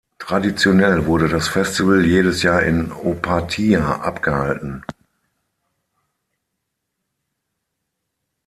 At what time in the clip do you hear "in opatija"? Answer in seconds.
2.63-3.99